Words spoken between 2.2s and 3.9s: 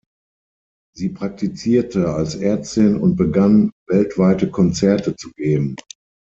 Ärztin und begann,